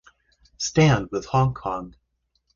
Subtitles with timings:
[0.57, 1.93] Stand with Hong Kong.